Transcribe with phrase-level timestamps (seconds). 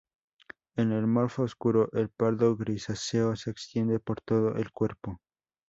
[0.77, 5.19] En el morfo oscuro el pardo grisáceo se extiende por todo el cuerpo.